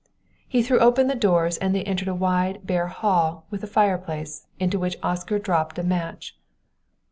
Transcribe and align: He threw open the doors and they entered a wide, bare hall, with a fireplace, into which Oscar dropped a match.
He 0.47 0.63
threw 0.63 0.79
open 0.79 1.05
the 1.05 1.13
doors 1.13 1.57
and 1.57 1.75
they 1.75 1.83
entered 1.83 2.07
a 2.07 2.15
wide, 2.15 2.65
bare 2.65 2.87
hall, 2.87 3.45
with 3.51 3.63
a 3.63 3.67
fireplace, 3.67 4.47
into 4.59 4.79
which 4.79 4.97
Oscar 5.03 5.37
dropped 5.37 5.77
a 5.77 5.83
match. 5.83 6.35